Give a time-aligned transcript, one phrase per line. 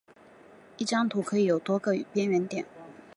[0.77, 2.65] 一张图可以有多个边缘点。